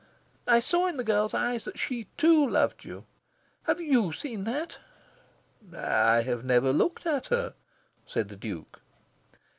I 0.47 0.61
saw 0.61 0.87
in 0.87 0.97
the 0.97 1.03
girl's 1.03 1.35
eyes 1.35 1.63
that 1.65 1.77
she, 1.77 2.07
too, 2.17 2.49
loved 2.49 2.83
you. 2.85 3.05
Have 3.65 3.79
YOU 3.79 4.11
seen 4.11 4.45
that?" 4.45 4.79
"I 5.77 6.23
have 6.23 6.43
never 6.43 6.73
looked 6.73 7.05
at 7.05 7.27
her," 7.27 7.53
said 8.07 8.29
the 8.29 8.35
Duke. 8.35 8.81